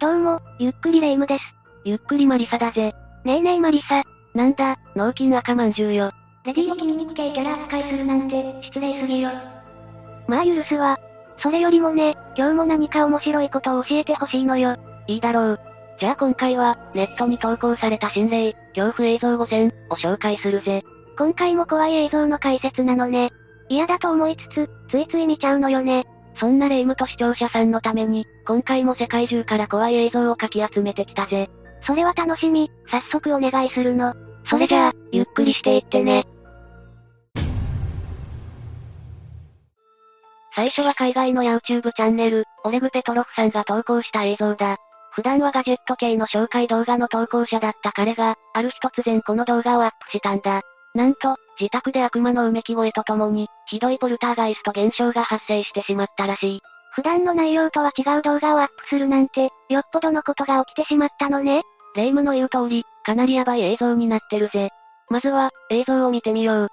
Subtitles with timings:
[0.00, 1.44] どうも、ゆっくりレ夢ムです。
[1.84, 2.94] ゆっくりマリサだぜ。
[3.26, 4.02] ねえねえマリサ。
[4.34, 6.10] なんだ、脳筋赤まんじゅうよ。
[6.46, 9.28] レディオ筋肉系キャラ扱いするなんて、失礼すぎよ。
[10.26, 10.98] まあ許すわ。
[11.42, 14.78] それよりもね、今日も何か面白いことを教えてほしいのよ。
[15.06, 15.60] いいだろう。
[16.00, 20.82] じゃあ今回は、ネットに投稿された心霊、恐怖映像5選を紹介するぜ。
[21.18, 23.32] 今回も怖い映像の解説なのね。
[23.68, 26.06] 嫌だと思いつつ、ついつい見ちゃうのよね。
[26.40, 31.50] そんな霊夢と視聴者さんのために、今回も世界中から怖い映像をかき集めてきたぜ。
[31.86, 34.14] それは楽しみ、早速お願いするの。
[34.46, 36.26] それじゃあ、ゆっくりしていってね。
[40.54, 41.60] 最初は海外の YouTube
[41.92, 44.78] チャンネル、オレグ・ペトロフさんが投稿した映像だ。
[45.12, 50.62] 普段はガジェット系の紹介動画の投稿者だった彼が、ある日突然この動画をアップしたんだ。
[50.94, 56.60] なんと、自宅で悪魔のうめき声とともに、ひどいポルターガイスト現象が発生してしまったらしい。
[56.92, 61.62] 普段の内容とは違う動画をアップするなんて、よっぽどのことが起きてしまったのね。
[61.94, 64.70] 霊夢の言う通り、かなりヤバい映像になってるぜ。
[65.10, 66.68] まずは、映像を見てみよう。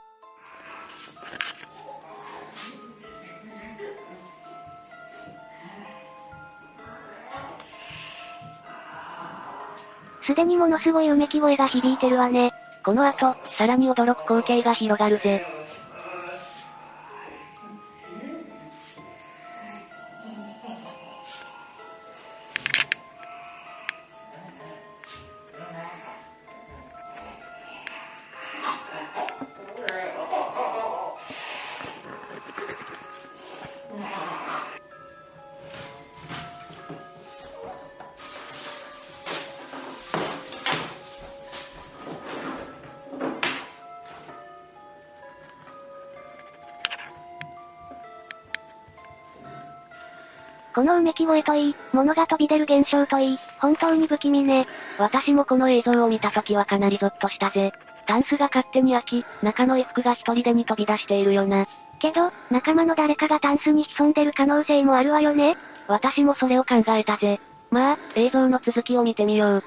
[10.25, 12.51] すでにものすごいうめき声が響いてるわね。
[12.87, 15.56] この後、さらに驚く光景が広がるぜ。
[50.77, 54.67] このうめき声といい、物が飛び出る現象といい、本当に不気味ね。
[54.99, 57.73] 私もこの映像を見た時はかなりゾッとしたぜ。
[58.05, 61.65] タンスが勝手に開き、中の衣服が一人でに飛び出しているよな。
[61.97, 65.57] けど、仲間の誰かがタンスに潜んでる可能性もあるわよね。
[65.87, 67.39] 私もそれを考えたぜ。
[67.71, 69.63] まあ、映像の続きを見てみよう。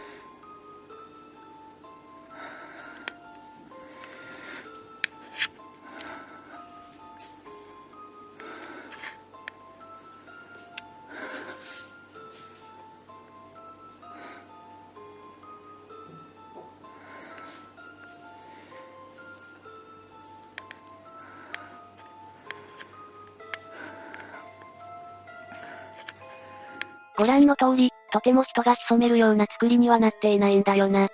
[27.20, 31.04] ご覧の通り、とても人が潜めるような作りにはなっていないんだよな。
[31.04, 31.08] っ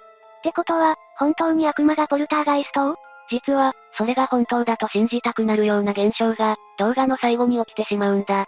[0.44, 2.96] てことは、本当に悪魔がポルターガイストを？
[3.28, 8.46] 実は、それが本当だと信じたくなるような現象が、動画の最後に起きてしまうんだ。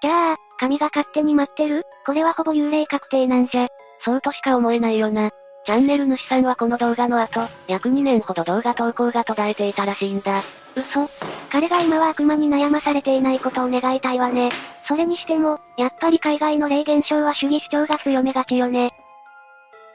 [0.00, 1.82] じゃあ、神が勝手に待ってる？
[2.06, 3.66] これはほぼ幽霊確定なんじゃ。
[4.04, 5.30] そうとしか思えないよな。
[5.64, 10.40] チャンネル主さんはこの動画の後、約2年ほど動画投稿が途絶えていたらしいんだ。
[10.74, 11.08] 嘘
[11.50, 14.50] 彼が今は悪魔に悩まされていないことを願いたいわね。
[14.86, 18.92] それにしても、やっぱり海外の霊現象は主義主張が強めがちよね。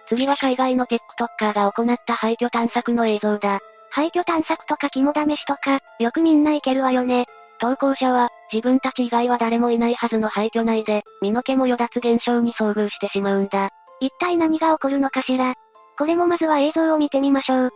[0.09, 3.59] 次は海外の TikToker が行った廃墟探索の映像だ。
[3.89, 7.25] 廃墟探索とか肝試しとか、よくみんな行けるわよね。
[7.59, 13.69] 投稿者は、自分たち以外は誰もいないはずの廃墟内で、身の毛もよだつ現象に遭遇してしまうんだ。
[14.02, 15.54] 一体何が起こるのかしら。
[15.98, 17.70] これもまずは映像を見てみましょう。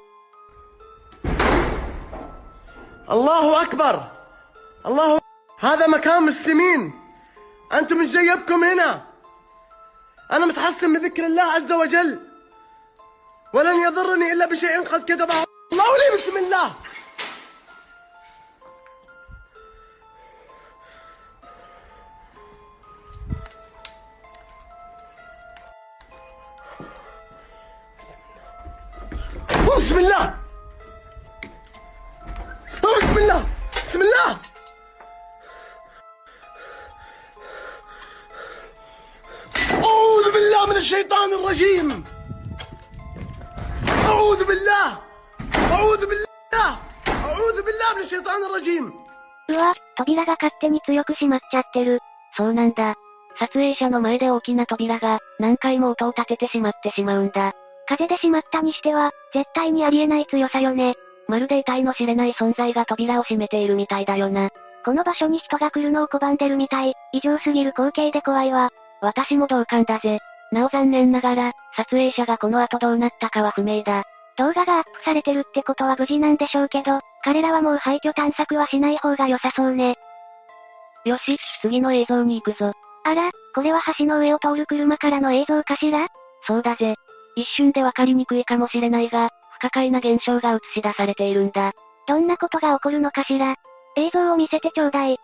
[3.11, 4.03] الله أكبر
[4.87, 5.21] الله
[5.59, 6.93] هذا مكان مسلمين
[7.73, 9.03] أنتم مش جايبكم هنا
[10.33, 12.19] أنا متحسن من ذكر الله عز وجل
[13.55, 15.35] ولن يضرني إلا بشيء قد كتبه
[15.73, 16.73] الله لي بسم الله
[29.77, 30.35] بسم الله
[32.83, 33.41] بسم الله
[33.85, 34.31] بسم الله
[39.83, 42.05] أعوذ بالله من الشيطان الرجيم
[44.09, 44.89] أعوذ بالله
[45.73, 46.71] أعوذ بالله
[47.09, 48.93] أعوذ بالله من الشيطان الرجيم
[49.49, 52.01] うわ、扉が勝手に強く閉まっちゃってる。
[52.37, 52.95] そうなんだ。
[53.39, 57.53] 撮影者の前で大きな扉が、何回も音を立ててしまってしまうんだ。
[57.88, 60.96] 風で閉まったにしては、絶対にありえない強さよね。
[61.28, 64.50] まるで得体の知れない存在が扉を閉めているみたいだよな。
[64.86, 68.70] この場所に人が来るのを拒んでるみたい、異常すぎる光景で怖いわ。
[69.02, 70.20] 私も同感だぜ。
[70.52, 74.04] なお残念ながら、撮影者がこの後どうなったかは不明だ。
[74.38, 79.96] 動画がアップされてるってことは無事なんでしょうけど、彼らはもう廃墟探索はしない方が良さそうね。
[81.06, 82.72] よし、次の映像に行くぞ。
[83.04, 86.08] あら、これは橋の上を通る車からの映像かしら？
[86.46, 86.96] そうだぜ。
[87.38, 91.74] 一瞬でわかりにくいかもしれないが、不可解な現象が映し出されているんだ。
[92.08, 93.56] どんなことが起こるのかしら？
[93.96, 95.20] 映像を見せてちょうだい。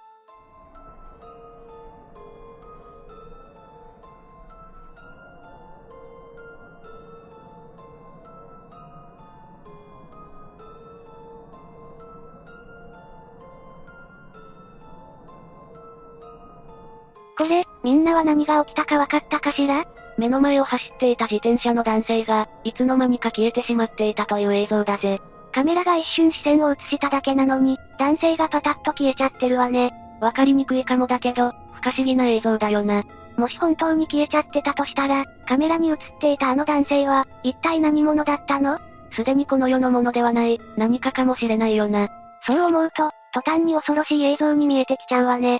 [17.36, 19.84] これ、みんなは何が起きたかわかったかしら？
[20.18, 25.20] 目の前を走っていた自転車の男性が、いつの間にか消えてしまっていたという映像だぜ。
[25.52, 29.94] カメラが一瞬視線を映しただけなのに、男性がパタッと消えちゃってるわね。
[30.20, 33.04] わかりにくいかもだけど、不可思議な映像だよな。
[33.38, 38.80] もし本当に消えちゃってたとしたら、カメラに映っていたあの男性は、一体何者だったの？
[39.16, 42.10] すでにこの世のものではない、何かかもしれないよな。
[42.44, 45.60] そう思うと、途端に恐ろしい映像に見えてきちゃうわね。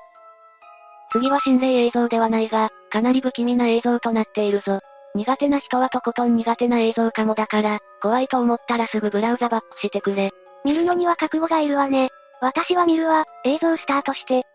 [1.12, 4.80] 次は心霊映像ではないが、かなり不気味な映像となっているぞ。
[5.16, 10.30] 苦手な人はとことん苦手な映像かもだから、怖いと思ったらすぐブラウザバックしてくれ。
[10.64, 12.10] 見るのには覚悟がいるわね。
[12.40, 14.46] 私は見るわ、映像スタートして。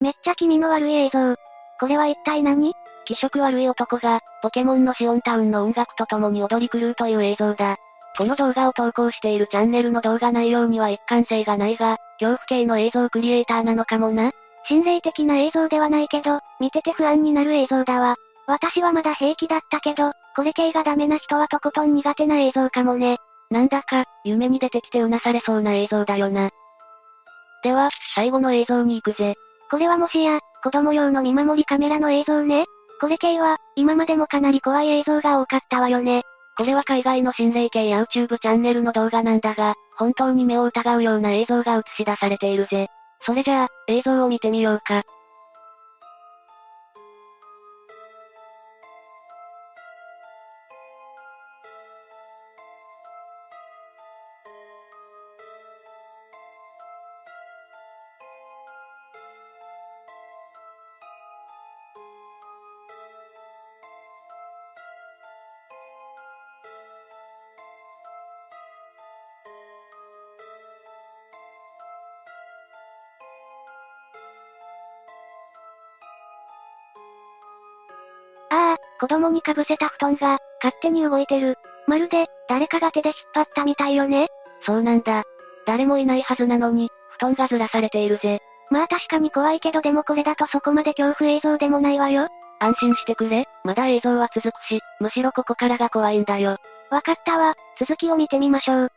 [0.00, 1.34] めっちゃ気味の悪い映像。
[1.78, 2.72] これは一体何？
[3.06, 7.76] 気色悪い男が、ポケモンのシオンタウンの音楽と共に踊り狂うという映像だ。
[8.18, 14.32] この動画を投稿しているチャンネルの動画内容には一貫性がないが、恐怖系の映像クリエイターなのかもな。
[14.68, 18.16] 心霊的な映像ではないけど、見てて不安になる映像だわ。
[18.46, 23.18] 私はまだ平気だったけど、これ系がダメな人はとことん苦手な映像かもね。
[23.50, 26.50] なんだか、夢に出てきてうなされそうな映像だよな。
[27.62, 29.34] では、最後の映像に行くぜ。
[29.70, 32.66] これはもしや、子供用の見守りカメラの映像ね
[33.00, 36.22] これ系は、今までもかなり怖い映像が多かったわよね。
[36.56, 42.88] これは海外の心霊系や YouTube チャンネルの動画なんだが、本当に目を疑うような映像が映し出されているぜ。
[43.20, 45.02] それじゃあ、映像を見てみようか。
[79.00, 81.58] 子供にかぶせた布団が、勝手に動いてる。
[81.86, 84.28] まるで、誰かが手で引っ張ったみたいよね。
[84.64, 85.24] そうなんだ。
[85.66, 88.40] 誰もいないはずなのに、布団がずらされているぜ。
[88.70, 92.28] まあ確かに怖いけどでもこれだとそこまで恐怖映像でもないわよ。
[92.58, 96.58] 安心してくれ、まだ映像は続くし、むしろここからが怖いんだよ。
[96.90, 98.92] わかったわ、続きを見てみましょう。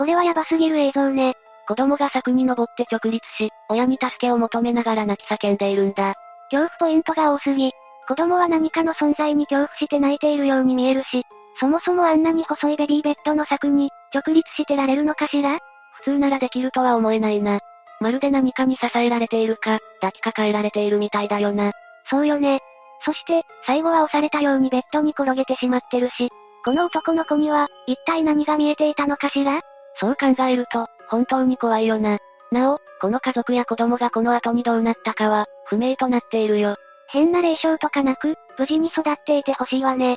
[0.00, 1.34] これはヤバすぎる映像ね。
[1.68, 6.14] 子供が柵に登って直立し、親に助けを求めながら泣き叫んでいるんだ。
[6.50, 7.70] 恐怖ポイントが多すぎ。
[8.08, 11.26] 子供は何かの存在に恐怖して泣いているように見えるし、
[11.60, 15.58] そもそもあんなに細いベビーベッドの柵に、直立してられるのかしら？
[15.98, 17.60] 普通ならできるとは思えないな。
[18.00, 21.72] まるで何かに支えられているか、抱きかかえられているみたいだよな。
[22.08, 22.60] そうよね。
[23.04, 26.30] そして、最後は押されたようにベッドに転げてしまってるし、
[26.64, 29.60] この男の子には、一体何が見えていたのかしら？
[29.98, 32.18] そう考えると、本当に怖いよな。
[32.52, 36.76] なお、この家族や子供がこの後にどうなったかは、不明となっているよ。
[37.08, 40.16] 変な霊障とかなく、無事に育っていてほしいわね。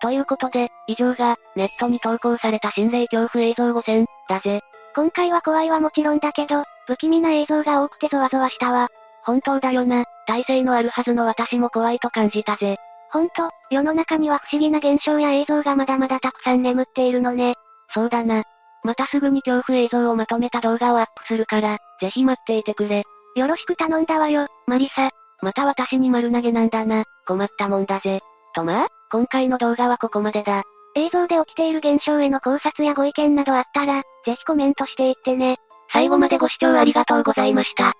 [0.00, 4.60] ということで、以上が、ネットに投稿された心霊恐怖映像5選、だぜ。
[4.94, 8.88] 今回は怖いはもちろんだけど、不気味な映像が多くてゾワゾワしたわ。
[9.24, 10.04] 本当だよな。
[10.26, 12.76] 体勢のあるはずの私も怖いと感じたぜ。
[13.10, 17.54] ほんと、世の中には不思議な現象や映像がまだまだたくさん眠っているのね。
[17.92, 18.42] そうだな。
[18.84, 23.04] またすぐに恐怖映像をまとめた動画をアップするから、ぜひ待っていてくれ。
[23.34, 25.10] よろしく頼んだわよ、マリサ。
[25.42, 27.04] また私に丸投げなんだな。
[27.26, 28.20] 困ったもんだぜ。
[28.54, 30.62] とまあ、今回の動画はここまでだ。
[30.96, 35.58] 映像で起きている現象への考察やご意見などあったら、ぜひコメントしていってね。
[35.92, 37.94] 最後までご視聴ありがとうございました。